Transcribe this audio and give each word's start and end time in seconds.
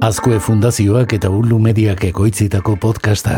Azkue 0.00 0.38
Fundazioak 0.40 1.12
eta 1.12 1.28
Ulu 1.28 1.58
Mediak 1.60 2.06
ekoitzitako 2.08 2.78
podcasta. 2.80 3.34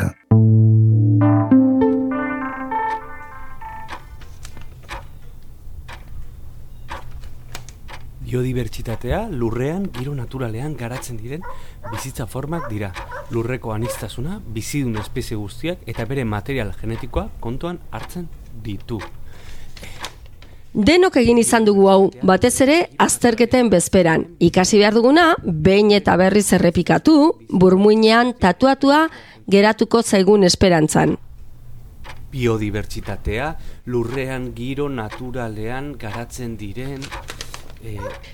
Biodibertsitatea 8.23 9.25
lurrean, 9.33 9.89
giro 9.97 10.15
naturalean 10.15 10.77
garatzen 10.79 11.19
diren 11.19 11.43
bizitza 11.89 12.29
formak 12.31 12.69
dira. 12.71 12.93
Lurreko 13.35 13.75
anistasuna, 13.75 14.39
bizidun 14.47 15.03
espezie 15.03 15.41
guztiak 15.41 15.83
eta 15.91 16.07
bere 16.07 16.23
material 16.23 16.71
genetikoa 16.79 17.27
kontuan 17.41 17.83
hartzen 17.91 18.31
ditu. 18.63 19.01
Denok 20.73 21.19
egin 21.21 21.37
izan 21.37 21.67
dugu 21.69 21.85
hau, 21.93 22.07
batez 22.25 22.55
ere 22.65 22.77
azterketen 22.97 23.69
bezperan. 23.69 24.23
Ikasi 24.41 24.79
behar 24.81 24.95
duguna, 24.97 25.35
behin 25.45 25.91
eta 25.93 26.15
berriz 26.17 26.47
errepikatu, 26.57 27.17
burmuinean 27.53 28.33
tatuatua 28.41 29.03
geratuko 29.53 30.01
zaigun 30.01 30.49
esperantzan. 30.49 31.19
Biodibertsitatea 32.33 33.51
lurrean, 33.93 34.55
giro 34.57 34.89
naturalean 34.89 35.93
garatzen 36.01 36.57
diren... 36.57 37.05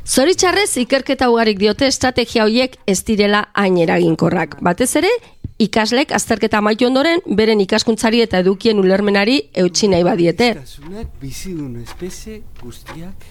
Zoritxarrez, 0.06 0.76
ikerketa 0.82 1.28
ugarik 1.32 1.58
diote 1.60 1.86
estrategia 1.88 2.44
horiek 2.44 2.76
ez 2.86 3.02
direla 3.04 3.46
hain 3.54 3.78
eraginkorrak. 3.80 4.58
Batez 4.64 4.90
ere, 5.00 5.10
ikaslek 5.58 6.12
azterketa 6.16 6.60
amaitu 6.62 6.86
ondoren, 6.88 7.22
beren 7.26 7.60
ikaskuntzari 7.64 8.22
eta 8.24 8.42
edukien 8.44 8.78
ulermenari 8.78 9.40
eutxi 9.64 9.88
nahi 9.92 10.04
badiete. 10.06 10.52
Anistasunak 10.56 11.16
bizidun 11.22 11.80
espezie 11.82 12.42
guztiak 12.62 13.26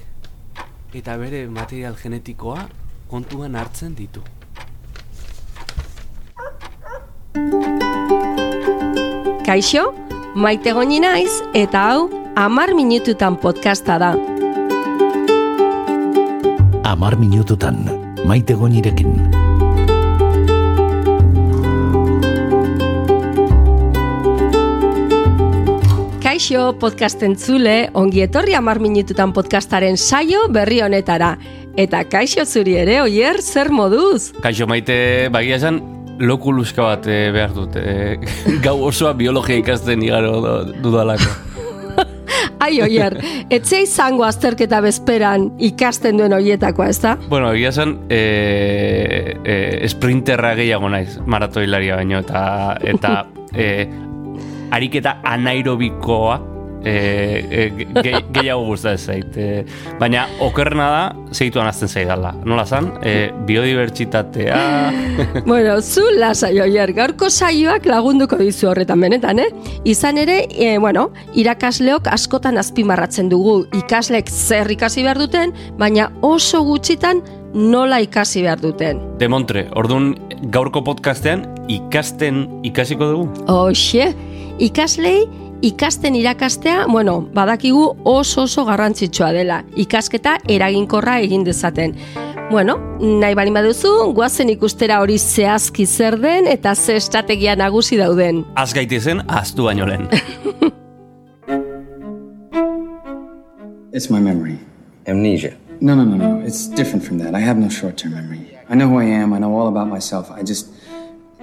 eta 0.98 1.18
bere 1.22 1.46
material 1.52 1.96
genetikoa 2.02 2.68
kontuan 3.12 3.56
hartzen 3.56 3.94
ditu. 3.96 4.24
Kaixo, 9.48 9.94
maite 10.36 10.74
goni 10.76 11.00
naiz 11.00 11.32
eta 11.56 11.86
hau 11.92 12.10
amar 12.36 12.74
minututan 12.76 13.38
podcasta 13.40 14.00
da. 14.02 14.16
Amar 16.88 17.18
minututan, 17.20 17.82
maite 18.24 18.56
gonirekin. 18.56 19.10
Kaixo 26.24 26.70
podcasten 26.80 27.36
zule, 27.36 27.90
ongi 27.92 28.24
etorri 28.24 28.56
amar 28.56 28.80
minututan 28.80 29.34
podcastaren 29.36 30.00
saio 30.00 30.46
berri 30.48 30.80
honetara. 30.86 31.34
Eta 31.76 32.06
kaixo 32.08 32.46
zuri 32.48 32.78
ere, 32.80 33.02
oier, 33.04 33.42
zer 33.44 33.68
moduz? 33.68 34.32
Kaixo 34.40 34.70
maite 34.72 35.28
bagia 35.36 35.60
esan 35.60 35.82
lokuluska 36.24 36.88
bat 36.88 37.12
eh, 37.12 37.34
behar 37.36 37.52
dut. 37.52 37.76
eh, 37.76 38.16
gau 38.64 38.78
osoa 38.88 39.12
biologia 39.12 39.60
ikasten 39.60 40.08
igaro 40.08 40.64
dudalako. 40.80 41.47
Ai, 42.60 42.82
oier, 42.82 43.18
etzea 43.54 43.84
izango 43.86 44.26
azterketa 44.28 44.82
bezperan 44.82 45.52
ikasten 45.70 46.18
duen 46.18 46.34
oietakoa, 46.34 46.90
ez 46.90 47.00
da? 47.04 47.16
bueno, 47.30 47.52
egia 47.54 47.70
esan 47.70 47.96
e, 48.10 48.22
e, 49.44 49.88
sprinterra 49.90 50.56
gehiago 50.58 50.90
naiz 50.90 51.18
maratoilaria 51.26 52.02
baino 52.02 52.22
eta 52.26 52.44
eta 52.82 53.16
e, 53.54 53.88
ariketa 54.72 55.18
anaerobikoa 55.24 56.57
e, 56.88 57.46
e, 57.52 57.88
ge, 58.02 58.14
gehiago 58.36 58.66
gusta 58.70 58.94
ez 58.96 59.04
zait. 59.06 59.38
E, 59.38 59.66
baina 60.00 60.26
okerrena 60.44 60.88
da 60.94 61.04
zeituan 61.34 61.68
azten 61.68 61.92
zaidala. 61.92 62.34
Nola 62.46 62.66
zan? 62.66 62.92
E, 63.04 63.30
biodibertsitatea... 63.48 64.62
bueno, 65.52 65.80
zu 65.82 66.06
lasai 66.18 66.56
oier, 66.64 66.94
gaurko 66.98 67.30
saioak 67.30 67.88
lagunduko 67.90 68.40
dizu 68.42 68.72
horretan 68.72 69.02
benetan, 69.04 69.42
eh? 69.44 69.50
Izan 69.86 70.22
ere, 70.22 70.44
e, 70.52 70.78
bueno, 70.82 71.10
irakasleok 71.38 72.10
askotan 72.14 72.58
azpimarratzen 72.62 73.30
dugu 73.34 73.60
ikasleek 73.78 74.32
zer 74.32 74.72
ikasi 74.72 75.04
behar 75.06 75.20
duten, 75.22 75.54
baina 75.80 76.12
oso 76.26 76.64
gutxitan 76.68 77.24
nola 77.54 78.00
ikasi 78.04 78.44
behar 78.46 78.62
duten. 78.62 79.02
Demontre, 79.22 79.68
ordun 79.76 80.14
gaurko 80.54 80.84
podcastean 80.86 81.46
ikasten 81.72 82.46
ikasiko 82.68 83.12
dugu? 83.12 83.46
Hoxe, 83.52 84.12
ikaslei 84.64 85.26
ikasten 85.62 86.16
irakastea, 86.16 86.86
bueno, 86.88 87.22
badakigu 87.34 87.98
oso 88.04 88.44
oso 88.44 88.66
garrantzitsua 88.66 89.32
dela. 89.34 89.64
Ikasketa 89.76 90.38
eraginkorra 90.48 91.20
egin 91.20 91.44
dezaten. 91.44 91.96
Bueno, 92.52 92.78
nahi 93.02 93.36
balin 93.36 93.54
baduzu, 93.58 94.14
guazen 94.16 94.50
ikustera 94.50 95.02
hori 95.04 95.18
zehazki 95.18 95.86
zer 95.86 96.16
den 96.22 96.48
eta 96.48 96.76
ze 96.76 96.96
estrategia 96.96 97.56
nagusi 97.56 97.98
dauden. 97.98 98.46
Az 98.56 98.74
gaitezen, 98.74 99.22
aztu 99.28 99.64
baino 99.64 99.86
lehen. 99.86 100.08
It's 103.94 104.10
my 104.10 104.20
memory. 104.20 104.60
Amnesia. 105.08 105.54
No, 105.82 105.96
no, 105.96 106.04
no, 106.04 106.16
no. 106.18 106.46
It's 106.46 106.68
different 106.68 107.04
from 107.04 107.20
that. 107.20 107.34
I 107.36 107.40
have 107.40 107.60
no 107.60 107.70
short 107.70 107.98
term 107.98 108.14
memory. 108.14 108.58
I 108.70 108.76
know 108.76 108.88
who 108.88 109.00
I 109.00 109.06
am. 109.06 109.34
I 109.34 109.40
know 109.40 109.56
all 109.56 109.68
about 109.68 109.88
myself. 109.88 110.30
I 110.32 110.44
just. 110.44 110.68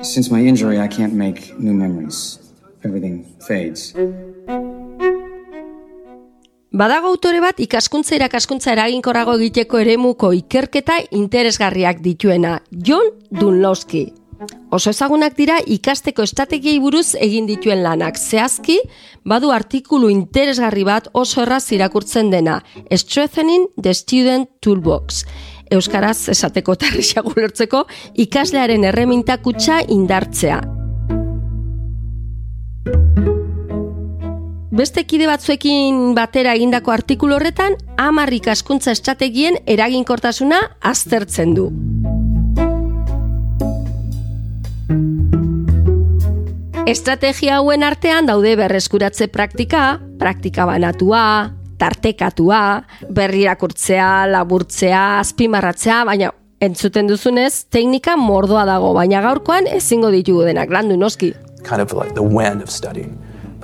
Since 0.03 0.31
my 0.31 0.41
injury, 0.41 0.79
I 0.79 0.89
can't 0.89 1.15
make 1.15 1.59
new 1.59 1.73
memories. 1.73 2.44
Everything 2.85 3.25
fades. 3.41 3.95
Badago 6.75 7.13
autore 7.13 7.39
bat 7.39 7.61
ikaskuntza 7.63 8.17
irakaskuntza 8.17 8.73
eraginkorrago 8.73 9.37
egiteko 9.39 9.79
eremuko 9.79 10.33
ikerketa 10.35 10.99
interesgarriak 11.15 12.03
dituena, 12.03 12.59
John 12.71 13.13
Dunlowski. 13.31 14.09
Oso 14.75 14.91
ezagunak 14.91 15.37
dira 15.39 15.61
ikasteko 15.77 16.27
estrategiei 16.27 16.81
buruz 16.83 17.15
egin 17.15 17.47
dituen 17.47 17.85
lanak. 17.85 18.19
Zehazki, 18.19 18.81
badu 19.25 19.55
artikulu 19.55 20.11
interesgarri 20.11 20.83
bat 20.85 21.09
oso 21.15 21.45
erraz 21.47 21.65
irakurtzen 21.73 22.35
dena, 22.35 22.59
Strengthening 22.91 23.69
the 23.81 23.95
Student 23.95 24.51
Toolbox. 24.61 25.25
Euskaraz 25.71 26.29
esateko 26.35 26.75
tarrixago 26.75 27.37
ulertzeko 27.37 27.87
ikaslearen 28.27 28.85
erreminta 28.91 29.39
kutsa 29.39 29.79
indartzea. 29.89 30.84
Beste 34.75 35.05
kide 35.07 35.29
batzuekin 35.31 36.17
batera 36.17 36.57
egindako 36.59 36.91
artikulu 36.91 37.37
horretan, 37.37 37.77
hamar 37.95 38.33
ikaskuntza 38.35 38.91
estrategien 38.91 39.55
eraginkortasuna 39.71 40.57
aztertzen 40.91 41.53
du. 41.55 41.69
Estrategia 46.91 47.61
hauen 47.61 47.87
artean 47.87 48.27
daude 48.27 48.57
berreskuratze 48.59 49.29
praktika, 49.31 50.01
praktika 50.19 50.67
banatua, 50.67 51.23
tartekatua, 51.79 52.63
berrirakurtzea, 53.15 54.09
laburtzea, 54.33 55.05
azpimarratzea, 55.21 56.01
baina 56.09 56.33
entzuten 56.59 57.07
duzunez, 57.07 57.69
teknika 57.71 58.19
mordoa 58.19 58.67
dago, 58.67 58.91
baina 58.99 59.23
gaurkoan 59.23 59.71
ezingo 59.71 60.11
ditugu 60.11 60.49
denak, 60.51 60.75
landu 60.75 60.99
noski. 60.99 61.31
Kind 61.63 61.81
of 61.81 61.95
like 61.95 62.19
the 62.19 62.27
when 62.27 62.61
of 62.61 62.75
studying. 62.75 63.15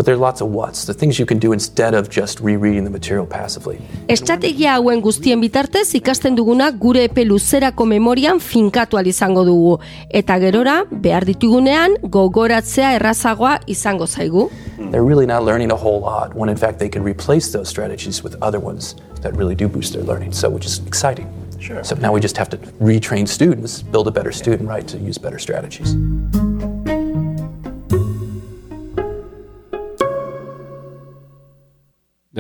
But 0.00 0.06
there 0.06 0.14
are 0.14 0.26
lots 0.32 0.40
of 0.40 0.48
what's, 0.48 0.86
the 0.86 0.94
things 0.94 1.18
you 1.18 1.26
can 1.26 1.38
do 1.38 1.52
instead 1.52 1.92
of 1.92 2.08
just 2.08 2.40
rereading 2.40 2.84
the 2.84 2.90
material 2.90 3.26
passively. 3.26 3.82
Estrategia 4.08 4.78
hauen 4.78 5.02
guztien 5.04 5.42
bitartez 5.42 5.92
ikasten 5.98 6.38
duguna 6.38 6.70
gure 6.72 7.02
epe 7.04 7.26
luzerako 7.26 7.84
memorian 7.84 8.40
finkatu 8.40 8.96
ahal 8.96 9.10
izango 9.10 9.44
dugu. 9.44 9.74
Eta 10.08 10.38
gerora, 10.40 10.78
behar 10.90 11.26
ditugunean, 11.28 11.98
gogoratzea 12.16 12.94
errazagoa 12.96 13.58
izango 13.66 14.06
zaigu. 14.06 14.48
They're 14.78 15.04
really 15.04 15.26
not 15.26 15.44
learning 15.44 15.70
a 15.70 15.76
whole 15.76 16.00
lot 16.00 16.34
when 16.34 16.48
in 16.48 16.56
fact 16.56 16.78
they 16.78 16.88
can 16.88 17.04
replace 17.04 17.52
those 17.52 17.68
strategies 17.68 18.22
with 18.24 18.40
other 18.40 18.58
ones 18.58 18.96
that 19.20 19.36
really 19.36 19.54
do 19.54 19.68
boost 19.68 19.92
their 19.92 20.02
learning. 20.02 20.32
So 20.32 20.48
which 20.48 20.64
is 20.64 20.80
exciting. 20.86 21.28
Sure. 21.60 21.84
So 21.84 21.94
now 21.96 22.14
we 22.14 22.20
just 22.20 22.38
have 22.38 22.48
to 22.48 22.56
retrain 22.80 23.28
students, 23.28 23.82
build 23.82 24.08
a 24.08 24.10
better 24.10 24.32
student 24.32 24.66
right 24.66 24.88
to 24.88 24.96
use 24.96 25.18
better 25.18 25.38
strategies. 25.38 25.94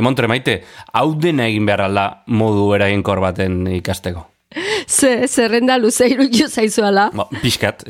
Demontre 0.00 0.30
maite, 0.32 0.62
hau 0.96 1.12
dena 1.20 1.44
egin 1.50 1.66
behar 1.68 1.84
alda 1.90 2.04
modu 2.32 2.70
eraginkor 2.72 3.20
baten 3.20 3.66
ikasteko. 3.76 4.29
Ze, 4.90 5.28
zerrenda 5.28 5.76
luze 5.78 6.08
iruditu 6.10 6.48
zaizuala. 6.50 7.04
Ba, 7.14 7.28
pixkat. 7.42 7.84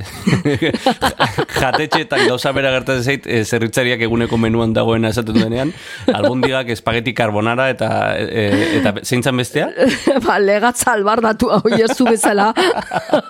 Jatetxeetan 1.61 2.27
gauza 2.29 2.53
bera 2.53 2.73
gertatzen 2.75 3.07
zait, 3.07 3.25
e, 3.25 3.39
zerritzariak 3.45 4.03
eguneko 4.05 4.37
menuan 4.37 4.75
dagoena 4.77 5.09
esaten 5.15 5.39
duenean, 5.39 5.73
albondigak 6.13 6.69
espageti 6.75 7.15
carbonara 7.17 7.71
eta 7.73 7.89
e, 8.21 8.45
eta 8.83 8.93
zeintzan 9.01 9.41
bestea? 9.41 9.71
ba, 10.27 10.37
legatza 10.43 10.93
albardatu 10.93 11.49
hau 11.57 11.63
jesu 11.73 12.05
bezala. 12.05 12.51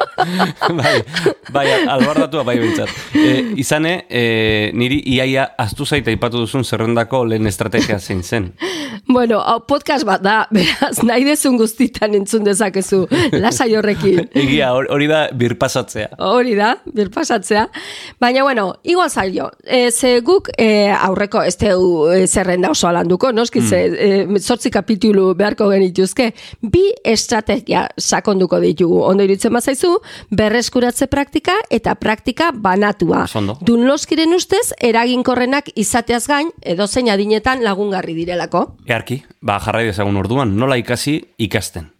bai, 0.80 0.96
bai, 1.54 1.66
albardatua 1.94 2.42
bai 2.50 2.58
bintzat. 2.64 2.90
E, 3.14 3.36
izane, 3.62 3.94
e, 4.10 4.24
niri 4.74 4.98
iaia 5.14 5.46
astu 5.62 5.86
zaita 5.86 6.10
aipatu 6.10 6.42
duzun 6.42 6.66
zerrendako 6.66 7.22
lehen 7.30 7.46
estrategia 7.46 8.00
zein 8.00 8.26
zen. 8.26 8.50
bueno, 9.06 9.38
hau 9.38 9.60
podcast 9.62 10.02
bat 10.10 10.26
da, 10.26 10.36
beraz, 10.50 10.96
nahi 11.06 11.22
dezun 11.30 11.54
guztitan 11.62 12.18
entzun 12.18 12.42
dezakezu. 12.50 13.04
Lasai 13.38 13.59
lasai 13.60 13.76
horrekin. 13.76 14.28
Egia, 14.34 14.72
hor- 14.74 14.88
hori 14.90 15.06
da 15.08 15.28
birpasatzea. 15.36 16.08
Hori 16.18 16.54
da, 16.56 16.74
birpasatzea. 16.94 17.66
Baina, 18.20 18.42
bueno, 18.42 18.74
igual 18.82 19.10
zailo. 19.10 19.50
E, 19.64 19.90
ze 19.90 20.20
guk 20.20 20.50
e, 20.56 20.90
aurreko, 20.90 21.42
ez 21.42 21.56
teu 21.56 22.08
e, 22.12 22.26
zerrenda 22.26 22.70
oso 22.70 22.88
alanduko, 22.88 23.32
noski, 23.32 23.60
ze 23.62 23.82
e, 23.86 24.38
zortzi 24.40 24.70
kapitulu 24.70 25.34
beharko 25.34 25.68
genituzke, 25.70 26.30
bi 26.62 26.86
estrategia 27.04 27.86
sakonduko 27.98 28.60
ditugu. 28.60 29.02
Ondo 29.04 29.24
iruditzen 29.24 29.52
bazaizu, 29.52 29.96
berreskuratze 30.30 31.06
praktika 31.10 31.58
eta 31.70 31.94
praktika 31.94 32.50
banatua. 32.54 33.24
Oso 33.28 33.38
ondo. 33.42 33.58
Dunloskiren 33.60 34.34
ustez, 34.36 34.70
eraginkorrenak 34.80 35.72
izateaz 35.76 36.26
gain, 36.30 36.50
edo 36.62 36.86
zein 36.86 37.10
adinetan 37.10 37.64
lagungarri 37.64 38.14
direlako. 38.16 38.66
Earki, 38.88 39.22
ba, 39.42 39.60
jarrai 39.60 39.86
dezagun 39.90 40.16
orduan, 40.20 40.56
nola 40.56 40.78
ikasi 40.80 41.20
ikasten. 41.40 41.90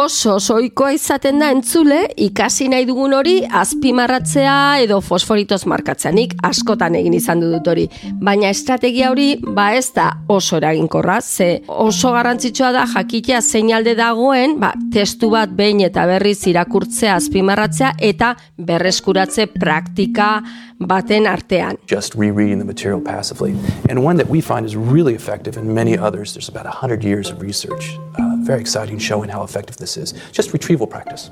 Oso 0.00 0.38
soikoa 0.40 0.92
izaten 0.96 1.40
da 1.42 1.50
entzule 1.52 1.98
ikasi 2.24 2.68
nahi 2.72 2.86
dugun 2.88 3.12
hori 3.16 3.34
azpimarratzea 3.62 4.54
edo 4.84 5.00
fosforitos 5.04 5.66
markatzea. 5.68 6.12
Nik 6.16 6.34
askotan 6.46 6.96
egin 6.98 7.16
izan 7.18 7.42
dut 7.42 7.68
hori. 7.68 7.86
Baina 8.22 8.48
estrategia 8.54 9.10
hori 9.12 9.28
ba 9.42 9.70
ez 9.76 9.90
da 9.96 10.08
oso 10.28 10.56
eraginkorra, 10.60 11.20
ze 11.20 11.50
oso 11.68 12.12
garrantzitsua 12.16 12.72
da 12.76 12.86
jakitea 12.94 13.42
zeinalde 13.42 13.94
dagoen, 13.98 14.56
ba, 14.60 14.72
testu 14.92 15.30
bat 15.34 15.52
behin 15.56 15.84
eta 15.84 16.06
berriz 16.08 16.38
irakurtzea 16.50 17.18
azpimarratzea 17.20 17.94
eta 18.10 18.34
berreskuratze 18.56 19.50
praktika 19.52 20.32
baten 20.80 21.26
artean. 21.26 21.76
just 21.86 22.14
rereading 22.14 22.58
the 22.58 22.64
material 22.64 23.00
passively. 23.00 23.54
And 23.88 24.02
one 24.02 24.16
that 24.16 24.28
we 24.28 24.40
find 24.40 24.64
is 24.64 24.76
really 24.76 25.14
effective, 25.14 25.56
and 25.56 25.74
many 25.74 25.98
others, 25.98 26.32
there's 26.32 26.48
about 26.48 26.64
100 26.64 27.04
years 27.04 27.30
of 27.30 27.42
research, 27.42 27.98
uh, 28.18 28.36
very 28.38 28.60
exciting, 28.60 28.98
showing 28.98 29.28
how 29.28 29.42
effective 29.42 29.76
this 29.76 29.89
is. 29.96 30.12
Just 30.32 30.52
retrieval 30.52 30.86
practice. 30.86 31.30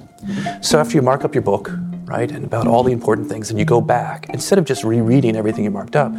So 0.60 0.78
after 0.78 0.94
you 0.94 1.02
mark 1.02 1.24
up 1.24 1.34
your 1.34 1.42
book, 1.42 1.70
right, 2.04 2.30
and 2.30 2.44
about 2.44 2.66
all 2.66 2.82
the 2.82 2.92
important 2.92 3.28
things, 3.28 3.50
and 3.50 3.58
you 3.58 3.64
go 3.64 3.80
back, 3.80 4.28
instead 4.30 4.58
of 4.58 4.64
just 4.64 4.84
rereading 4.84 5.36
everything 5.36 5.64
you 5.64 5.70
marked 5.70 5.96
up, 5.96 6.12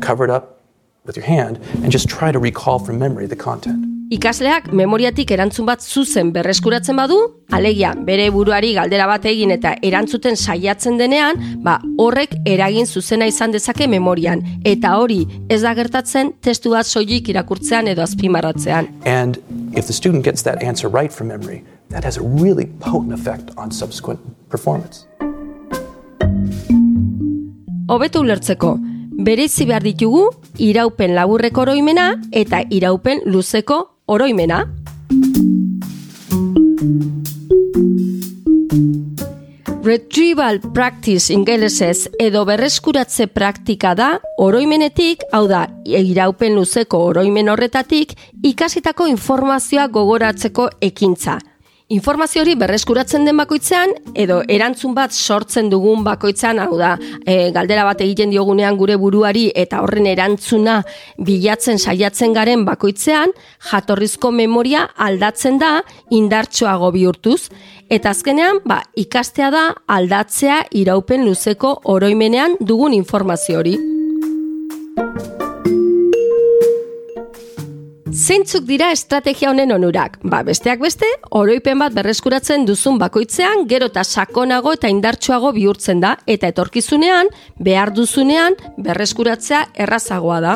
cover 0.00 0.24
it 0.24 0.30
up 0.30 0.60
with 1.04 1.16
your 1.16 1.26
hand 1.26 1.58
and 1.82 1.92
just 1.92 2.08
try 2.08 2.32
to 2.32 2.38
recall 2.38 2.78
from 2.78 2.98
memory 2.98 3.26
the 3.26 3.36
content. 3.36 3.84
Ikasleak 4.12 4.68
memoriatik 4.76 5.30
erantzun 5.32 5.66
bat 5.66 5.80
zuzen 5.82 6.28
berreskuratzen 6.32 6.96
badu, 6.96 7.16
alegia 7.56 7.94
bere 8.06 8.28
buruari 8.30 8.74
galdera 8.76 9.06
bat 9.08 9.24
egin 9.26 9.54
eta 9.56 9.72
erantzuten 9.82 10.36
saiatzen 10.36 10.98
denean, 11.00 11.40
ba 11.64 11.78
horrek 11.98 12.36
eragin 12.46 12.86
zuzena 12.86 13.26
izan 13.26 13.56
dezake 13.56 13.88
memorian 13.88 14.44
eta 14.64 14.94
hori 15.00 15.24
ez 15.48 15.62
da 15.64 15.72
gertatzen 15.74 16.34
testu 16.44 16.76
bat 16.76 16.86
soilik 16.86 17.32
irakurtzean 17.32 17.88
edo 17.88 18.04
azpimarratzean. 18.04 18.92
And 19.06 19.40
if 19.74 19.86
the 19.86 19.96
student 19.96 20.24
gets 20.24 20.42
that 20.42 20.62
answer 20.62 20.88
right 20.88 21.12
from 21.12 21.28
memory, 21.28 21.64
that 21.90 22.04
has 22.04 22.16
a 22.16 22.22
really 22.22 22.66
potent 22.80 23.12
effect 23.12 23.50
on 23.56 23.70
subsequent 23.70 24.20
performance. 24.48 25.06
Hobeto 27.88 28.20
ulertzeko, 28.24 28.78
bereizi 29.26 29.66
behar 29.68 29.84
ditugu 29.84 30.24
iraupen 30.58 31.14
laburreko 31.14 31.66
oroimena 31.66 32.14
eta 32.32 32.62
iraupen 32.70 33.20
luzeko 33.26 33.82
oroimena. 34.06 34.64
Retrieval 39.84 40.62
practice 40.72 41.28
ingelesez 41.34 42.08
edo 42.18 42.46
berreskuratze 42.48 43.26
praktika 43.26 43.92
da 43.94 44.14
oroimenetik, 44.40 45.26
hau 45.30 45.44
da, 45.44 45.66
iraupen 45.84 46.56
luzeko 46.56 47.02
oroimen 47.10 47.52
horretatik 47.52 48.14
ikasitako 48.42 49.10
informazioa 49.12 49.90
gogoratzeko 49.92 50.70
ekintza. 50.80 51.36
Informazio 51.92 52.40
hori 52.40 52.54
berreskuratzen 52.56 53.26
den 53.28 53.36
bakoitzean 53.36 53.90
edo 54.16 54.38
erantzun 54.48 54.94
bat 54.96 55.12
sortzen 55.12 55.68
dugun 55.68 56.00
bakoitzean, 56.06 56.56
hau 56.64 56.78
da, 56.80 56.94
e, 57.28 57.50
galdera 57.52 57.84
bat 57.84 58.00
egiten 58.00 58.32
diogunean 58.32 58.78
gure 58.80 58.96
buruari 58.96 59.50
eta 59.54 59.82
horren 59.84 60.08
erantzuna 60.08 60.78
bilatzen 61.20 61.76
saiatzen 61.76 62.32
garen 62.32 62.64
bakoitzean, 62.64 63.36
jatorrizko 63.68 64.32
memoria 64.32 64.86
aldatzen 64.96 65.60
da 65.60 65.82
indartsoago 66.08 66.88
bihurtuz 66.96 67.50
eta 67.92 68.16
azkenean, 68.16 68.62
ba, 68.64 68.80
ikastea 68.96 69.50
da 69.52 69.66
aldatzea 69.84 70.62
iraupen 70.72 71.28
luzeko 71.28 71.82
oroimenean 71.84 72.56
dugun 72.64 72.96
informazio 72.96 73.60
hori. 73.60 73.76
Zeintzuk 78.14 78.62
dira 78.68 78.92
estrategia 78.94 79.48
honen 79.50 79.72
onurak? 79.74 80.20
Ba, 80.22 80.44
besteak 80.46 80.78
beste, 80.78 81.06
oroipen 81.34 81.80
bat 81.82 81.94
berreskuratzen 81.96 82.62
duzun 82.68 82.94
bakoitzean, 83.00 83.64
gero 83.66 83.88
eta 83.90 84.04
sakonago 84.04 84.70
eta 84.76 84.86
indartsuago 84.92 85.50
bihurtzen 85.56 85.98
da, 86.04 86.12
eta 86.30 86.46
etorkizunean, 86.52 87.32
behar 87.58 87.90
duzunean, 87.96 88.54
berreskuratzea 88.78 89.64
errazagoa 89.86 90.38
da. 90.44 90.54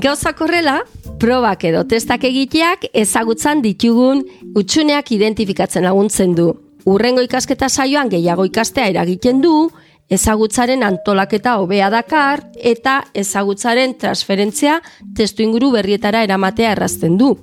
Gauzak 0.00 0.40
horrela, 0.40 0.78
probak 1.20 1.66
edo 1.68 1.84
testak 1.90 2.24
egiteak 2.24 2.88
ezagutzan 2.94 3.60
ditugun 3.60 4.24
utxuneak 4.56 5.12
identifikatzen 5.12 5.84
laguntzen 5.84 6.32
du. 6.38 6.54
Urrengo 6.88 7.20
ikasketa 7.20 7.68
saioan 7.68 8.08
gehiago 8.08 8.48
ikastea 8.48 8.88
eragiten 8.94 9.42
du, 9.44 9.68
ezagutzaren 10.10 10.82
antolaketa 10.82 11.58
hobea 11.60 11.90
dakar 11.92 12.44
eta 12.56 13.02
ezagutzaren 13.14 13.94
transferentzia 14.00 14.80
testu 15.16 15.44
inguru 15.44 15.70
berrietara 15.76 16.22
eramatea 16.24 16.72
errazten 16.72 17.18
du. 17.20 17.34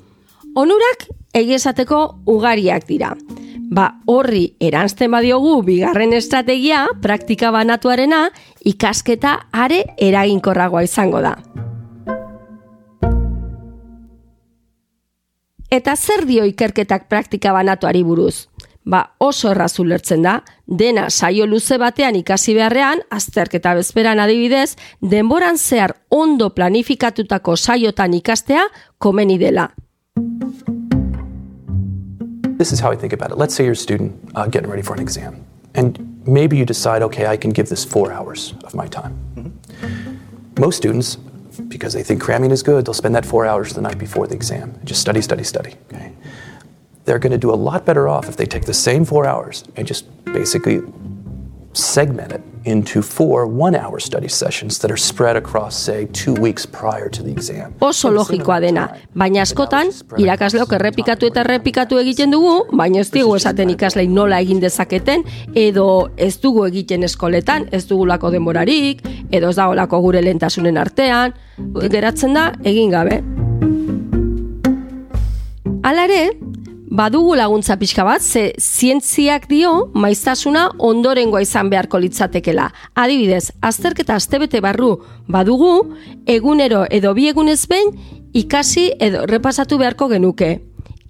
Onurak 0.55 1.07
egiesateko 1.35 2.01
ugariak 2.31 2.87
dira. 2.87 3.13
Ba, 3.75 3.89
horri 4.07 4.55
erantzten 4.61 5.11
badiogu 5.11 5.57
bigarren 5.65 6.13
estrategia, 6.13 6.85
praktika 7.01 7.49
banatuarena, 7.51 8.29
ikasketa 8.63 9.39
are 9.51 9.81
eraginkorragoa 9.97 10.85
izango 10.85 11.21
da. 11.25 11.35
Eta 15.75 15.95
zer 15.97 16.23
dio 16.29 16.45
ikerketak 16.45 17.09
praktika 17.09 17.51
banatuari 17.51 18.03
buruz? 18.05 18.47
Ba, 18.85 18.99
oso 19.17 19.49
erraz 19.49 19.79
ulertzen 19.81 20.21
da, 20.21 20.35
dena 20.67 21.07
saio 21.09 21.47
luze 21.49 21.79
batean 21.81 22.19
ikasi 22.19 22.53
beharrean, 22.53 22.99
azterketa 23.09 23.71
bezperan 23.73 24.19
adibidez, 24.21 24.75
denboran 25.01 25.57
zehar 25.57 25.95
ondo 26.13 26.51
planifikatutako 26.53 27.55
saiotan 27.57 28.13
ikastea 28.13 28.67
komeni 29.01 29.39
dela. 29.41 29.71
This 32.59 32.71
is 32.71 32.79
how 32.79 32.91
I 32.91 32.95
think 32.95 33.11
about 33.11 33.31
it. 33.31 33.37
Let's 33.39 33.55
say 33.55 33.65
you're 33.65 33.73
a 33.73 33.75
student 33.75 34.13
uh, 34.35 34.45
getting 34.45 34.69
ready 34.69 34.83
for 34.83 34.93
an 34.93 35.01
exam, 35.01 35.43
and 35.73 35.97
maybe 36.27 36.55
you 36.55 36.63
decide, 36.65 37.01
okay, 37.01 37.25
I 37.25 37.37
can 37.37 37.51
give 37.51 37.69
this 37.69 37.83
four 37.83 38.11
hours 38.11 38.53
of 38.65 38.75
my 38.75 38.87
time. 38.87 39.17
Most 40.59 40.77
students, 40.77 41.17
because 41.69 41.93
they 41.93 42.03
think 42.03 42.21
cramming 42.21 42.51
is 42.51 42.61
good, 42.61 42.85
they'll 42.85 42.93
spend 42.93 43.15
that 43.15 43.25
four 43.25 43.47
hours 43.47 43.73
the 43.73 43.81
night 43.81 43.97
before 43.97 44.27
the 44.27 44.35
exam. 44.35 44.79
Just 44.83 45.01
study, 45.01 45.21
study, 45.21 45.43
study. 45.43 45.73
Okay? 45.91 46.13
They're 47.05 47.19
going 47.19 47.31
to 47.31 47.37
do 47.37 47.53
a 47.53 47.59
lot 47.69 47.85
better 47.85 48.07
off 48.07 48.27
if 48.27 48.35
they 48.35 48.45
take 48.45 48.65
the 48.65 48.73
same 48.73 49.05
four 49.05 49.25
hours 49.25 49.63
and 49.75 49.87
just 49.87 50.05
basically 50.25 50.81
segment 51.73 52.31
it 52.31 52.41
into 52.63 53.03
four 53.03 53.45
one 53.45 53.75
hour 53.75 53.99
study 53.99 54.27
sessions 54.27 54.79
that 54.79 54.89
are 54.89 54.97
spread 54.97 55.35
across, 55.35 55.75
say, 55.75 56.07
two 56.13 56.33
weeks 56.33 56.65
prior 56.65 57.07
to 57.09 57.21
the 57.21 57.29
exam. 57.29 57.75
Oso 57.79 58.09
logikoa 58.09 58.59
dena, 58.59 58.87
baina 59.13 59.43
askotan, 59.43 59.91
irakasleok 60.17 60.73
errepikatu 60.79 61.29
eta 61.29 61.43
errepikatu 61.43 61.99
egiten 62.01 62.33
dugu, 62.33 62.55
baina 62.73 63.03
ez 63.03 63.11
digu 63.13 63.35
esaten 63.35 63.69
ikaslei 63.75 64.07
nola 64.07 64.39
egin 64.41 64.63
dezaketen, 64.63 65.27
edo 65.53 66.09
ez 66.17 66.39
dugu 66.41 66.65
egiten 66.65 67.05
eskoletan, 67.05 67.69
ez 67.71 67.85
dugulako 67.85 68.33
denborarik, 68.33 69.05
edo 69.29 69.53
ez 69.53 69.59
dagoelako 69.59 70.01
gure 70.07 70.25
lentasunen 70.25 70.81
artean, 70.81 71.37
geratzen 71.85 72.33
da, 72.33 72.49
egin 72.63 72.89
gabe. 72.97 73.21
Hala 75.85 76.07
ere, 76.09 76.31
badugu 76.95 77.35
laguntza 77.35 77.75
pixka 77.75 78.03
bat, 78.07 78.21
ze 78.21 78.53
zientziak 78.59 79.49
dio 79.49 79.89
maiztasuna 79.93 80.69
ondorengoa 80.79 81.41
izan 81.43 81.69
beharko 81.69 81.99
litzatekela. 81.99 82.69
Adibidez, 82.95 83.51
azterketa 83.61 84.15
astebete 84.15 84.61
barru 84.63 84.93
badugu, 85.27 85.73
egunero 86.25 86.85
edo 86.89 87.13
bi 87.17 87.27
egunez 87.31 87.65
behin 87.67 87.91
ikasi 88.33 88.91
edo 88.99 89.25
repasatu 89.27 89.79
beharko 89.81 90.07
genuke. 90.11 90.53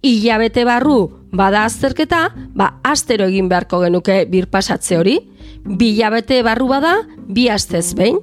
Hilabete 0.05 0.65
barru 0.65 0.99
bada 1.33 1.65
azterketa, 1.65 2.29
ba 2.55 2.75
astero 2.83 3.29
egin 3.29 3.49
beharko 3.49 3.81
genuke 3.85 4.23
birpasatze 4.29 4.97
hori. 4.97 5.19
Bi 5.65 5.93
hilabete 5.93 6.41
barru 6.45 6.69
bada, 6.69 6.95
bi 7.27 7.49
astez 7.49 7.93
behin. 7.97 8.17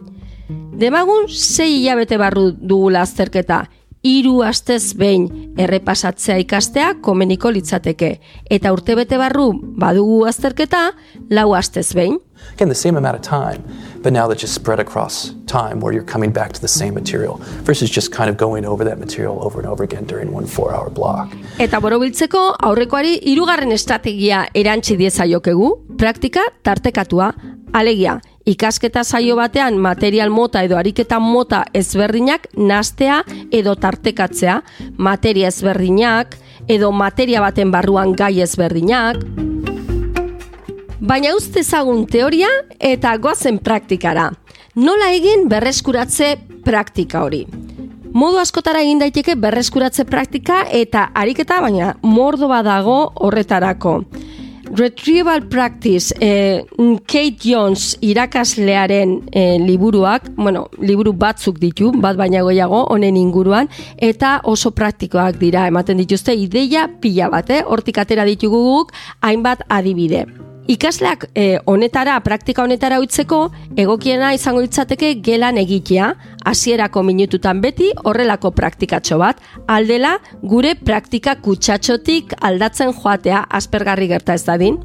Demagun, 0.79 1.29
sei 1.29 1.79
hilabete 1.79 2.19
barru 2.19 2.51
dugula 2.59 3.03
azterketa. 3.07 3.65
Hiru 4.03 4.41
astez 4.43 4.95
behin 4.99 5.55
errepasatzea 5.59 6.37
ikastea 6.43 6.95
komeniko 7.01 7.53
litzateke. 7.55 8.17
Eta 8.51 8.73
urtebete 8.75 9.19
barru 9.19 9.53
badugu 9.79 10.25
azterketa 10.27 10.91
lau 11.31 11.53
astez 11.55 11.93
behin. 11.95 12.19
Again, 12.55 12.69
the 12.69 12.75
same 12.75 12.97
amount 12.97 13.15
of 13.15 13.23
time, 13.23 13.63
but 14.03 14.13
now 14.13 14.27
that's 14.27 14.43
just 14.43 14.55
spread 14.55 14.81
across 14.81 15.33
time 15.47 15.79
where 15.81 15.93
you're 15.93 16.05
coming 16.05 16.33
back 16.33 16.53
to 16.53 16.61
the 16.61 16.67
same 16.67 16.93
material 16.93 17.39
versus 17.63 17.89
just 17.89 18.11
kind 18.11 18.29
of 18.29 18.37
going 18.37 18.67
over 18.67 18.85
that 18.85 18.99
material 18.99 19.39
over 19.45 19.61
and 19.61 19.69
over 19.69 19.85
again 19.85 20.05
during 20.07 20.33
one 20.33 20.47
four 20.47 20.75
hour 20.75 20.91
block. 20.91 21.31
Eta 21.59 21.81
borobiltzeko 21.81 22.43
aurrekoari 22.59 23.21
hirugarren 23.23 23.71
estrategia 23.73 24.49
erantsi 24.55 24.99
diezaiokegu, 24.99 25.71
praktika 25.97 26.49
tartekatua, 26.67 27.33
alegia, 27.73 28.19
ikasketa 28.47 29.05
saio 29.05 29.37
batean 29.37 29.79
material 29.79 30.31
mota 30.31 30.63
edo 30.63 30.77
ariketa 30.77 31.21
mota 31.21 31.65
ezberdinak 31.75 32.49
nastea 32.57 33.23
edo 33.51 33.75
tartekatzea, 33.75 34.63
materia 34.99 35.49
ezberdinak 35.49 36.37
edo 36.69 36.93
materia 36.93 37.41
baten 37.41 37.71
barruan 37.71 38.13
gai 38.17 38.41
ezberdinak, 38.41 39.23
Baina 41.03 41.33
uste 41.35 41.65
ezagun 41.65 42.05
teoria 42.07 42.47
eta 42.79 43.17
goazen 43.19 43.57
praktikara. 43.59 44.29
Nola 44.79 45.09
egin 45.11 45.49
berreskuratze 45.51 46.37
praktika 46.63 47.25
hori? 47.27 47.41
Modu 48.15 48.39
askotara 48.39 48.85
egin 48.87 49.03
daiteke 49.03 49.35
berreskuratze 49.35 50.05
praktika 50.07 50.61
eta 50.71 51.09
ariketa 51.19 51.59
baina 51.65 51.97
mordo 52.07 52.47
badago 52.47 52.97
horretarako. 53.27 53.97
Retrieval 54.75 55.49
Practice, 55.49 56.15
eh, 56.19 56.65
Kate 57.07 57.37
Jones 57.45 57.99
irakaslearen 58.01 59.29
eh, 59.31 59.59
liburuak, 59.61 60.31
bueno, 60.37 60.71
liburu 60.81 61.13
batzuk 61.13 61.59
ditu, 61.61 61.91
bat 61.93 62.17
baina 62.17 62.41
goiago, 62.41 62.87
honen 62.89 63.19
inguruan, 63.21 63.69
eta 63.99 64.39
oso 64.49 64.73
praktikoak 64.73 65.37
dira, 65.37 65.67
ematen 65.69 66.01
dituzte, 66.01 66.33
ideia 66.33 66.87
pila 66.89 67.29
bat, 67.29 67.51
eh? 67.51 67.61
hortik 67.67 68.01
atera 68.01 68.25
ditugu 68.25 68.65
guk, 68.65 68.97
hainbat 69.21 69.61
adibide. 69.69 70.25
Ikasleak 70.71 71.25
eh, 71.35 71.59
honetara, 71.67 72.15
praktika 72.23 72.63
honetara 72.63 73.01
utzeko, 73.03 73.49
egokiena 73.77 74.31
izango 74.37 74.63
litzateke 74.63 75.17
gelan 75.25 75.59
egitea, 75.59 76.13
hasierako 76.47 77.03
minututan 77.03 77.61
beti 77.61 77.91
horrelako 78.05 78.53
praktikatxo 78.55 79.19
bat, 79.19 79.43
aldela 79.67 80.15
gure 80.43 80.77
praktika 80.79 81.35
kutsatxotik 81.43 82.37
aldatzen 82.41 82.95
joatea 82.95 83.43
aspergarri 83.51 84.07
gerta 84.15 84.39
ez 84.39 84.45
dadin. 84.47 84.79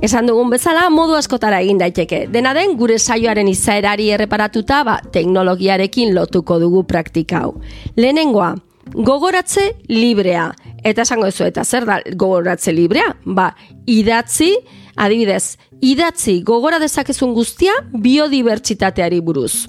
Esan 0.00 0.30
dugun 0.30 0.48
bezala, 0.48 0.86
modu 0.88 1.18
askotara 1.18 1.58
egin 1.60 1.82
daiteke. 1.82 2.22
Dena 2.32 2.54
den, 2.56 2.78
gure 2.78 2.96
saioaren 2.98 3.50
izaerari 3.50 4.08
erreparatuta, 4.14 4.80
ba, 4.86 4.96
teknologiarekin 5.12 6.14
lotuko 6.16 6.56
dugu 6.62 6.86
praktika 6.88 7.42
hau. 7.42 7.56
Lehenengoa, 7.98 8.54
gogoratze 8.94 9.76
librea. 9.88 10.50
Eta 10.84 11.02
esango 11.02 11.26
ez 11.26 11.40
eta 11.40 11.64
zer 11.64 11.86
da 11.86 12.00
gogoratze 12.16 12.72
librea? 12.72 13.14
Ba, 13.24 13.54
idatzi, 13.86 14.54
adibidez, 14.96 15.56
idatzi 15.80 16.40
gogora 16.42 16.78
dezakezun 16.78 17.34
guztia 17.34 17.72
biodibertsitateari 17.92 19.20
buruz. 19.20 19.68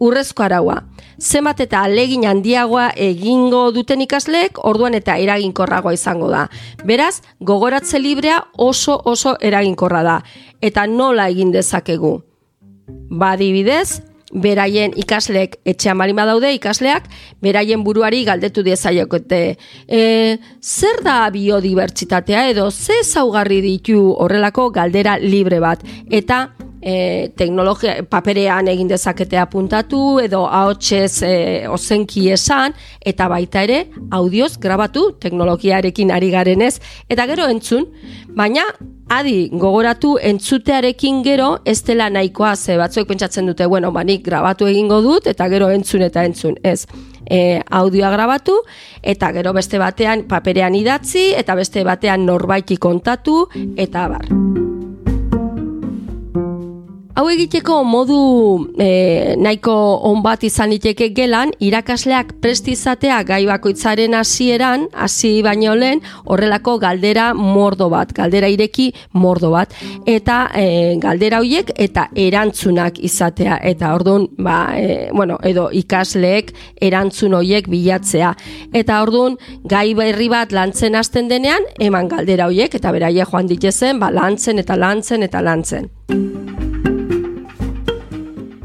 Urrezko 0.00 0.46
araua, 0.46 0.78
zenbat 1.20 1.60
eta 1.60 1.82
alegin 1.84 2.24
handiagoa 2.24 2.86
egingo 2.96 3.66
duten 3.76 4.00
ikasleek, 4.00 4.62
orduan 4.64 4.96
eta 4.96 5.18
eraginkorragoa 5.20 5.92
izango 5.92 6.30
da. 6.32 6.46
Beraz, 6.88 7.20
gogoratze 7.40 8.00
librea 8.00 8.38
oso 8.56 8.96
oso 9.04 9.36
eraginkorra 9.40 10.02
da. 10.02 10.22
Eta 10.62 10.86
nola 10.86 11.28
egin 11.28 11.52
dezakegu? 11.52 12.22
Ba, 13.10 13.34
adibidez, 13.34 14.00
beraien 14.30 14.92
ikasleek 14.96 15.58
etxean 15.64 15.98
bali 15.98 16.14
daude 16.14 16.52
ikasleak 16.54 17.04
beraien 17.42 17.82
buruari 17.84 18.24
galdetu 18.24 18.62
diezaiokote. 18.62 19.56
E, 19.88 20.38
zer 20.62 21.02
da 21.02 21.30
biodibertsitatea 21.30 22.48
edo 22.50 22.70
ze 22.70 23.02
zaugarri 23.04 23.60
ditu 23.60 24.14
horrelako 24.18 24.70
galdera 24.70 25.18
libre 25.18 25.60
bat? 25.60 25.82
Eta 26.10 26.48
e, 26.82 27.30
teknologia 27.36 28.02
paperean 28.08 28.68
egin 28.68 28.88
dezakete 28.88 29.38
apuntatu 29.38 30.18
edo 30.22 30.44
ahotsez 30.46 31.22
e, 31.22 31.34
ozenki 31.68 32.28
esan 32.32 32.74
eta 33.00 33.28
baita 33.28 33.62
ere 33.68 33.84
audioz 34.10 34.56
grabatu 34.58 35.10
teknologiarekin 35.20 36.10
ari 36.10 36.30
garenez 36.30 36.78
eta 37.08 37.26
gero 37.30 37.48
entzun 37.48 37.86
baina 38.36 38.64
adi 39.10 39.50
gogoratu 39.52 40.16
entzutearekin 40.22 41.22
gero 41.26 41.58
ez 41.64 41.82
dela 41.84 42.08
nahikoa 42.10 42.56
ze 42.56 42.76
batzuek 42.78 43.08
pentsatzen 43.08 43.46
dute 43.46 43.66
bueno 43.66 43.92
ba 43.92 44.04
nik 44.04 44.24
grabatu 44.24 44.66
egingo 44.66 45.00
dut 45.02 45.26
eta 45.26 45.48
gero 45.48 45.70
entzun 45.70 46.02
eta 46.02 46.24
entzun 46.24 46.56
ez 46.62 46.86
e, 47.30 47.60
audioa 47.70 48.10
grabatu 48.10 48.56
eta 49.02 49.32
gero 49.32 49.52
beste 49.52 49.78
batean 49.78 50.26
paperean 50.28 50.74
idatzi 50.74 51.32
eta 51.36 51.54
beste 51.54 51.84
batean 51.84 52.26
norbaiti 52.26 52.76
kontatu 52.76 53.46
eta 53.76 54.08
bar. 54.08 54.59
Hau 57.18 57.24
egiteko 57.26 57.80
modu 57.82 58.16
e, 58.78 59.34
nahiko 59.42 59.72
on 60.06 60.20
bat 60.22 60.44
izan 60.46 60.70
liteke 60.70 61.08
gelan, 61.14 61.50
irakasleak 61.58 62.36
prestizatea 62.42 63.16
gai 63.26 63.40
bakoitzaren 63.48 64.14
hasieran, 64.14 64.86
hasi 64.94 65.32
baino 65.42 65.74
lehen, 65.74 66.04
horrelako 66.30 66.76
galdera 66.78 67.32
mordo 67.34 67.88
bat, 67.90 68.14
galdera 68.14 68.48
ireki 68.52 68.92
mordo 69.18 69.50
bat, 69.56 69.74
eta 70.06 70.38
e, 70.54 70.94
galdera 71.02 71.42
hoiek 71.42 71.74
eta 71.74 72.06
erantzunak 72.14 73.02
izatea, 73.02 73.58
eta 73.72 73.90
orduan, 73.98 74.28
ba, 74.38 74.60
e, 74.78 75.10
bueno, 75.10 75.40
edo 75.42 75.66
ikasleek 75.74 76.54
erantzun 76.80 77.34
hoiek 77.40 77.66
bilatzea. 77.74 78.36
Eta 78.72 79.02
orduan, 79.02 79.34
gai 79.66 79.88
berri 79.98 80.30
bat 80.30 80.54
lantzen 80.54 80.94
hasten 80.94 81.28
denean, 81.28 81.66
eman 81.82 82.08
galdera 82.14 82.46
hoiek, 82.46 82.78
eta 82.78 82.94
beraie 82.94 83.26
joan 83.26 83.50
ditezen, 83.50 83.98
ba, 83.98 84.14
lantzen 84.14 84.62
eta 84.62 84.78
lantzen 84.78 85.26
eta 85.26 85.42
lantzen. 85.42 85.90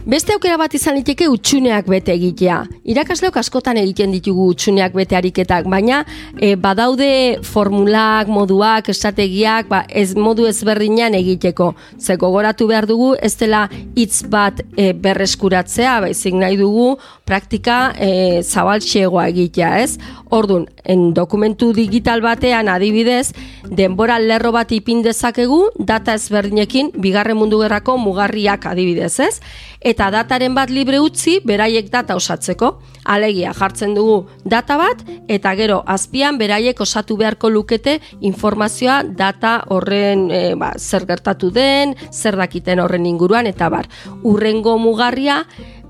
Beste 0.05 0.35
aukera 0.35 0.53
bat 0.61 0.73
izan 0.77 0.93
liteke 0.99 1.25
utxuneak 1.33 1.87
bete 1.89 2.13
egitea. 2.13 2.59
Irakasleok 2.93 3.39
askotan 3.41 3.79
egiten 3.81 4.11
ditugu 4.13 4.43
utxuneak 4.51 4.93
bete 4.93 5.17
ariketak, 5.17 5.65
baina 5.65 6.03
e, 6.37 6.51
badaude 6.61 7.07
formulak, 7.41 8.29
moduak, 8.29 8.91
estrategiak, 8.93 9.65
ba, 9.71 9.79
ez 9.89 10.11
modu 10.13 10.45
ezberdinean 10.45 11.17
egiteko. 11.17 11.71
Ze 11.97 12.19
gogoratu 12.21 12.67
behar 12.69 12.85
dugu, 12.85 13.15
ez 13.17 13.33
dela 13.39 13.63
hitz 13.95 14.21
bat 14.29 14.61
e, 14.77 14.91
berreskuratzea, 14.93 15.97
baizik 16.05 16.37
nahi 16.37 16.61
dugu 16.61 16.91
praktika 17.25 17.93
e, 17.97 18.41
zabaltxegoa 18.43 19.27
egitea, 19.33 19.71
ez? 19.81 19.97
Ordun, 20.35 20.67
en 20.85 21.11
dokumentu 21.17 21.71
digital 21.73 22.21
batean 22.21 22.69
adibidez, 22.69 23.33
denbora 23.65 24.19
lerro 24.21 24.51
bat 24.53 24.71
ipin 24.75 25.01
dezakegu 25.05 25.61
data 25.79 26.15
ezberdinekin 26.17 26.91
bigarren 27.01 27.37
mundu 27.37 27.59
gerrako 27.63 27.97
mugarriak 28.01 28.67
adibidez, 28.69 29.15
ez? 29.25 29.39
Eta 29.85 30.09
dataren 30.09 30.55
bat 30.57 30.71
libre 30.73 30.97
utzi 31.01 31.39
beraiek 31.45 31.91
data 31.93 32.15
osatzeko. 32.17 32.71
Alegia 33.05 33.51
jartzen 33.53 33.93
dugu 33.93 34.25
data 34.41 34.79
bat 34.81 35.03
eta 35.29 35.51
gero 35.57 35.83
azpian 35.85 36.39
beraiek 36.41 36.79
osatu 36.81 37.17
beharko 37.19 37.51
lukete 37.53 37.99
informazioa 38.25 39.03
data 39.05 39.59
horren 39.69 40.25
e, 40.33 40.41
ba, 40.57 40.71
zer 40.77 41.05
gertatu 41.05 41.51
den, 41.53 41.93
zer 42.11 42.37
dakiten 42.37 42.81
horren 42.81 43.05
inguruan 43.05 43.45
eta 43.45 43.69
bar. 43.69 43.89
Urrengo 44.23 44.79
mugarria 44.81 45.43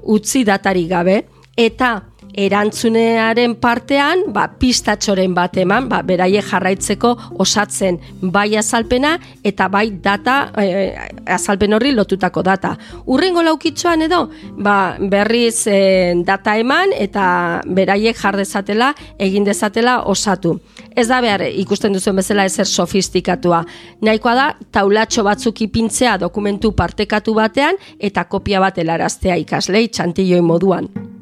utzi 0.05 0.43
datari 0.43 0.85
gabe 0.87 1.23
eta 1.57 2.01
erantzunearen 2.35 3.55
partean, 3.63 4.25
ba, 4.35 4.45
pistatxoren 4.59 5.33
bat 5.35 5.55
eman, 5.57 5.87
ba, 5.89 6.01
beraie 6.03 6.41
jarraitzeko 6.43 7.13
osatzen 7.39 7.99
bai 8.21 8.49
azalpena 8.59 9.15
eta 9.43 9.69
bai 9.71 9.87
data, 10.03 10.51
e, 10.59 10.91
azalpen 11.31 11.77
horri 11.77 11.93
lotutako 11.95 12.43
data. 12.43 12.75
Urrengo 13.07 13.43
laukitzoan 13.45 14.05
edo, 14.07 14.25
ba, 14.59 14.97
berriz 14.99 15.65
e, 15.71 15.79
data 16.27 16.57
eman 16.59 16.91
eta 16.97 17.25
beraiek 17.65 18.19
jardezatela, 18.19 18.91
egin 19.19 19.47
dezatela 19.47 20.01
osatu. 20.11 20.57
Ez 20.95 21.07
da 21.07 21.21
behar 21.23 21.45
ikusten 21.47 21.95
duzuen 21.95 22.19
bezala 22.19 22.45
ezer 22.47 22.67
sofistikatua. 22.67 23.63
Nahikoa 24.03 24.35
da, 24.35 24.47
taulatxo 24.75 25.23
batzuk 25.27 25.65
ipintzea 25.67 26.17
dokumentu 26.19 26.75
partekatu 26.75 27.35
batean 27.35 27.79
eta 27.99 28.27
kopia 28.27 28.63
bat 28.63 28.79
helaraztea 28.79 29.39
ikaslei 29.43 29.87
txantilloi 29.87 30.41
moduan. 30.43 31.14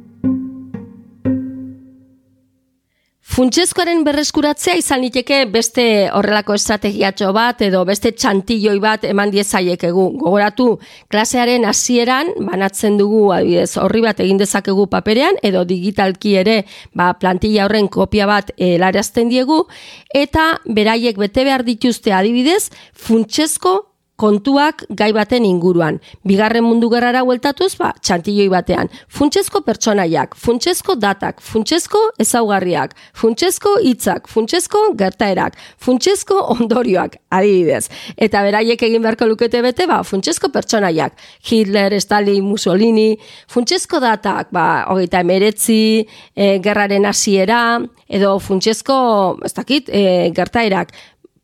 Funtsezkoaren 3.33 4.03
berreskuratzea 4.05 4.75
izan 4.77 5.01
liteke 5.01 5.39
beste 5.49 5.83
horrelako 6.13 6.53
estrategiatxo 6.53 7.31
bat 7.33 7.63
edo 7.65 7.79
beste 7.89 8.11
txantilloi 8.13 8.75
bat 8.83 9.07
eman 9.09 9.31
diezaiek 9.33 9.87
egu. 9.87 10.03
Gogoratu, 10.19 10.67
klasearen 11.09 11.65
hasieran 11.65 12.29
banatzen 12.45 12.99
dugu 12.99 13.23
adibidez, 13.33 13.71
horri 13.81 14.03
bat 14.05 14.21
egin 14.21 14.37
dezakegu 14.37 14.85
paperean 14.91 15.39
edo 15.41 15.63
digitalki 15.65 16.35
ere 16.43 16.59
ba, 16.93 17.15
plantilla 17.17 17.65
horren 17.65 17.89
kopia 17.89 18.27
bat 18.29 18.53
helarazten 18.61 19.33
diegu 19.33 19.63
eta 20.13 20.59
beraiek 20.69 21.17
bete 21.17 21.47
behar 21.49 21.65
dituzte 21.65 22.13
adibidez 22.13 22.69
funtsezko 22.93 23.79
kontuak 24.19 24.83
gai 24.93 25.11
baten 25.15 25.45
inguruan. 25.45 25.97
Bigarren 26.27 26.63
mundu 26.65 26.89
gerrara 26.91 27.23
hueltatuz, 27.25 27.73
ba, 27.79 27.91
txantilloi 28.01 28.47
batean. 28.53 28.91
Funtsezko 29.09 29.63
pertsonaiak, 29.65 30.35
funtsezko 30.39 30.95
datak, 31.01 31.41
funtsezko 31.41 32.01
ezaugarriak, 32.21 32.93
funtsezko 33.17 33.75
hitzak, 33.83 34.29
funtsezko 34.29 34.85
gertaerak, 34.99 35.57
funtsezko 35.81 36.39
ondorioak, 36.55 37.17
adibidez. 37.33 37.87
Eta 38.17 38.43
beraiek 38.45 38.85
egin 38.85 39.03
beharko 39.03 39.27
lukete 39.31 39.63
bete, 39.65 39.87
ba, 39.89 40.01
funtsezko 40.07 40.51
pertsonaiak. 40.53 41.17
Hitler, 41.49 41.97
Stalin, 42.01 42.45
Mussolini, 42.45 43.17
funtsezko 43.51 44.01
datak, 44.03 44.53
ba, 44.53 44.67
hogeita 44.93 45.23
emeretzi, 45.25 46.05
e, 46.35 46.57
gerraren 46.63 47.09
hasiera, 47.09 47.63
edo 48.13 48.37
funtsezko, 48.43 48.95
ez 49.45 49.53
dakit, 49.57 49.89
e, 49.89 50.29
gertaerak, 50.35 50.93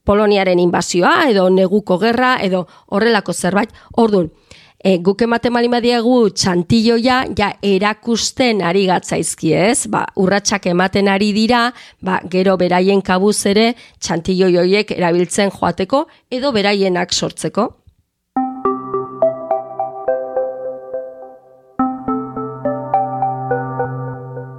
Poloniaren 0.05 0.59
inbazioa 0.59 1.29
edo 1.29 1.49
neguko 1.49 1.99
gerra 2.01 2.37
edo 2.41 2.65
horrelako 2.87 3.33
zerbait. 3.33 3.73
Ordun, 3.97 4.29
e, 4.79 4.97
guk 5.03 5.21
ematen 5.25 5.53
bali 5.53 5.69
badiagu 5.71 6.29
txantilloia 6.31 7.19
ja 7.37 7.51
erakusten 7.65 8.63
ari 8.65 8.85
gatzaizki, 8.89 9.53
ez? 9.53 9.87
Ba, 9.91 10.05
urratsak 10.19 10.69
ematen 10.71 11.11
ari 11.11 11.31
dira, 11.35 11.69
ba, 12.01 12.19
gero 12.31 12.55
beraien 12.57 13.03
kabuz 13.05 13.37
ere 13.49 13.73
txantilloi 13.99 14.55
hoiek 14.63 14.95
erabiltzen 14.95 15.51
joateko 15.55 16.05
edo 16.31 16.53
beraienak 16.55 17.13
sortzeko. 17.13 17.73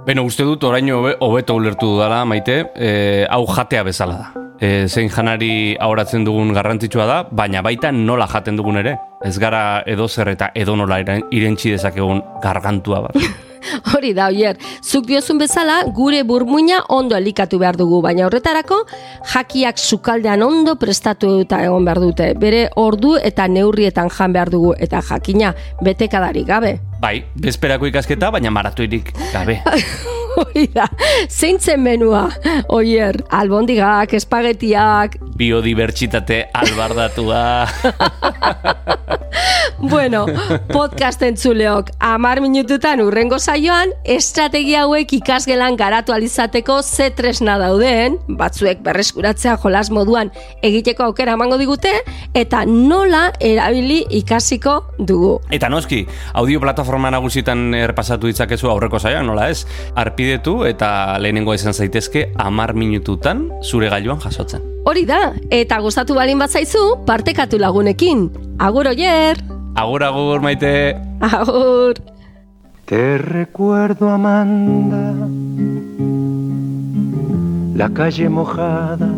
Beno, 0.01 0.25
uste 0.25 0.43
dut 0.43 0.63
oraino 0.65 0.97
hobeto 1.23 1.55
ulertu 1.55 1.93
dudala, 1.93 2.23
maite, 2.25 2.65
e, 2.75 3.25
hau 3.29 3.45
jatea 3.47 3.85
bezala 3.87 4.17
da 4.17 4.40
e, 4.61 4.87
zein 4.87 5.09
janari 5.09 5.75
ahoratzen 5.79 6.25
dugun 6.25 6.53
garrantzitsua 6.53 7.07
da, 7.09 7.21
baina 7.31 7.63
baita 7.65 7.91
nola 7.91 8.29
jaten 8.29 8.59
dugun 8.59 8.79
ere. 8.83 8.97
Ez 9.25 9.37
gara 9.41 9.83
edo 9.85 10.07
zer 10.07 10.31
eta 10.35 10.51
edo 10.55 10.75
nola 10.77 11.01
irentxi 11.01 11.73
dezakegun 11.75 12.21
gargantua 12.43 13.07
bat. 13.07 13.17
Hori 13.93 14.09
da, 14.17 14.31
oier, 14.33 14.57
zuk 14.81 15.05
diozun 15.05 15.37
bezala 15.37 15.83
gure 15.93 16.23
burmuina 16.25 16.79
ondo 16.89 17.13
elikatu 17.17 17.59
behar 17.61 17.77
dugu, 17.77 17.99
baina 18.01 18.25
horretarako 18.25 18.79
jakiak 19.33 19.77
sukaldean 19.77 20.41
ondo 20.41 20.75
prestatu 20.81 21.35
eta 21.43 21.61
egon 21.67 21.85
behar 21.85 22.01
dute. 22.01 22.31
Bere 22.41 22.63
ordu 22.81 23.17
eta 23.21 23.45
neurrietan 23.47 24.09
jan 24.09 24.33
behar 24.33 24.49
dugu 24.53 24.73
eta 24.79 25.03
jakina 25.05 25.53
betekadarik 25.85 26.49
gabe. 26.49 26.79
Bai, 27.01 27.19
bezperako 27.35 27.89
ikasketa, 27.89 28.33
baina 28.33 28.53
maratuirik 28.53 29.13
gabe. 29.29 29.61
Oida, 30.41 30.87
zeintzen 31.29 31.81
menua, 31.83 32.25
oier, 32.73 33.21
albondigak, 33.29 34.15
espagetiak... 34.17 35.19
Biodibertsitate 35.37 36.45
albardatua... 36.53 37.41
bueno, 39.93 40.25
podcast 40.71 41.21
entzuleok, 41.25 41.91
amar 41.99 42.41
minututan 42.41 43.01
urrengo 43.03 43.39
saioan, 43.39 43.93
estrategia 44.05 44.85
hauek 44.85 45.13
ikasgelan 45.19 45.77
garatu 45.79 46.15
alizateko 46.15 46.81
ze 46.81 47.09
tresna 47.15 47.57
dauden, 47.61 48.17
batzuek 48.27 48.81
berreskuratzea 48.85 49.57
jolas 49.61 49.89
moduan 49.91 50.31
egiteko 50.65 51.09
aukera 51.09 51.35
emango 51.37 51.59
digute, 51.61 51.93
eta 52.37 52.63
nola 52.65 53.29
erabili 53.39 54.01
ikasiko 54.21 54.77
dugu. 54.99 55.37
Eta 55.53 55.69
noski, 55.69 56.03
audio 56.33 56.61
plataforma 56.63 57.11
nagusitan 57.13 57.71
erpasatu 57.77 58.31
ditzakezu 58.31 58.71
aurreko 58.71 58.99
saioan, 58.99 59.29
nola 59.29 59.49
ez? 59.51 59.65
Arpidetu 60.31 60.63
eta 60.63 61.19
lehenengo 61.19 61.51
izan 61.51 61.73
zaitezke 61.75 62.21
amar 62.39 62.71
minututan 62.71 63.49
zure 63.67 63.89
gailuan 63.91 64.19
jasotzen. 64.23 64.61
Hori 64.87 65.03
da, 65.03 65.33
eta 65.51 65.79
gustatu 65.83 66.15
balin 66.15 66.39
bat 66.39 66.49
zaizu, 66.55 67.03
partekatu 67.03 67.59
lagunekin. 67.59 68.29
Agur 68.57 68.87
oier! 68.87 69.41
Agur, 69.75 70.05
agur, 70.07 70.39
maite! 70.39 70.95
Agur! 71.19 71.99
Te 72.87 73.17
recuerdo, 73.17 74.07
Amanda, 74.07 75.11
la 77.75 77.89
calle 77.89 78.29
mojada, 78.29 79.11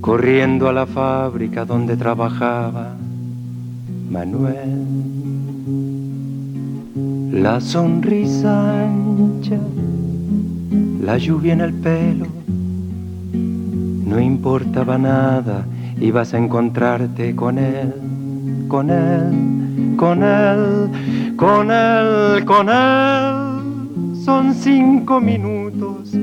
corriendo 0.00 0.68
a 0.68 0.72
la 0.72 0.86
fábrica 0.86 1.64
donde 1.64 1.96
trabajaba 1.96 2.94
Manuel. 4.10 5.15
La 7.36 7.60
sonrisa 7.60 8.84
ancha, 8.84 9.58
la 11.02 11.18
lluvia 11.18 11.52
en 11.52 11.60
el 11.60 11.74
pelo, 11.74 12.26
no 14.06 14.18
importaba 14.18 14.96
nada, 14.96 15.66
ibas 16.00 16.32
a 16.32 16.38
encontrarte 16.38 17.36
con 17.36 17.58
él, 17.58 17.92
con 18.68 18.88
él, 18.88 19.96
con 19.98 20.22
él, 20.22 21.36
con 21.36 21.70
él, 21.70 22.44
con 22.46 22.70
él. 22.70 24.16
Son 24.24 24.54
cinco 24.54 25.20
minutos, 25.20 26.14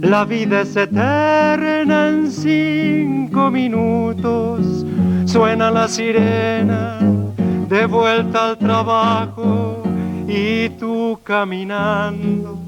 la 0.00 0.24
vida 0.24 0.60
es 0.60 0.76
eterna 0.76 2.08
en 2.08 2.30
cinco 2.30 3.50
minutos. 3.50 4.86
Suena 5.24 5.72
la 5.72 5.88
sirena 5.88 7.00
de 7.68 7.86
vuelta 7.86 8.50
al 8.50 8.58
trabajo 8.58 9.85
y 10.28 10.68
tú 10.78 11.18
caminando 11.22 12.58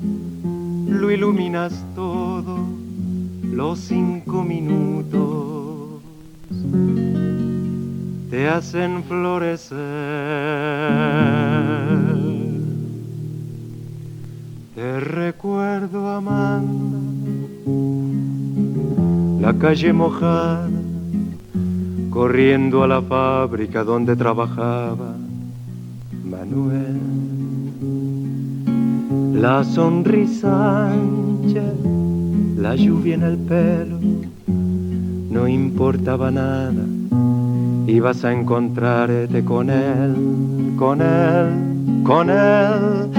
lo 0.87 1.11
iluminas 1.11 1.85
todo 1.95 2.59
los 3.53 3.79
cinco 3.81 4.45
minutos 4.45 5.49
te 8.39 8.49
hacen 8.49 9.03
florecer. 9.03 9.77
Te 14.77 15.01
recuerdo, 15.01 16.09
Amanda, 16.09 16.99
la 19.41 19.59
calle 19.59 19.93
mojada, 19.93 20.69
corriendo 22.11 22.85
a 22.85 22.87
la 22.87 23.03
fábrica 23.03 23.83
donde 23.83 24.15
trabajaba 24.15 25.17
Manuel. 26.25 27.38
La 29.41 29.63
sonrisa 29.63 30.91
ancha 30.91 31.63
la 32.57 32.75
lluvia 32.75 33.15
en 33.15 33.23
el 33.23 33.39
pelo, 33.39 34.01
no 35.31 35.47
importaba 35.47 36.33
nada, 36.33 36.85
ibas 37.87 38.25
a 38.25 38.33
encontrarte 38.33 39.45
con 39.45 39.71
él, 39.71 40.75
con 40.77 41.01
él, 41.01 42.03
con 42.03 42.31
él, 42.31 43.13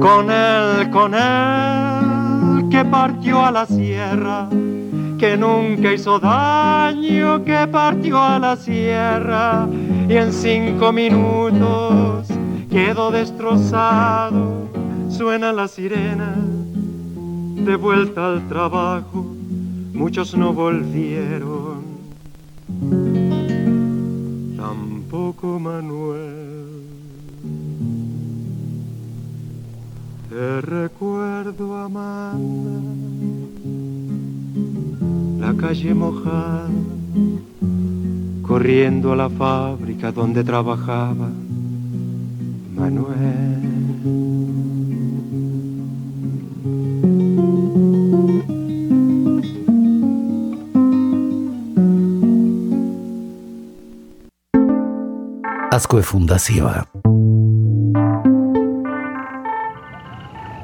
con 0.00 0.30
él, 0.30 0.90
con 0.90 1.14
él, 1.14 2.68
que 2.68 2.84
partió 2.84 3.42
a 3.42 3.50
la 3.50 3.64
sierra, 3.64 4.50
que 5.18 5.34
nunca 5.38 5.94
hizo 5.94 6.18
daño, 6.18 7.42
que 7.42 7.66
partió 7.68 8.22
a 8.22 8.38
la 8.38 8.56
sierra 8.56 9.66
y 10.10 10.12
en 10.12 10.30
cinco 10.30 10.92
minutos 10.92 12.28
quedó 12.70 13.10
destrozado, 13.10 14.53
suena 15.14 15.52
la 15.52 15.68
sirena 15.68 16.34
de 16.34 17.76
vuelta 17.76 18.32
al 18.32 18.48
trabajo, 18.48 19.24
muchos 19.92 20.36
no 20.36 20.52
volvieron, 20.52 21.84
tampoco 24.56 25.60
Manuel. 25.60 26.82
Te 30.30 30.60
recuerdo, 30.62 31.76
Amanda, 31.76 32.80
la 35.38 35.54
calle 35.54 35.94
mojada, 35.94 36.68
corriendo 38.42 39.12
a 39.12 39.16
la 39.16 39.30
fábrica 39.30 40.10
donde 40.10 40.42
trabajaba 40.42 41.30
Manuel. 42.74 43.73
Azkoe 55.74 56.02
Fundazioa. 56.02 56.84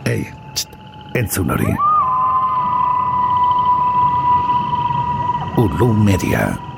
Ei, 0.07 0.33
txt, 0.53 0.69
entzun 1.15 1.51
hori. 1.51 1.75
Ulu 5.57 5.93
Media. 5.93 6.70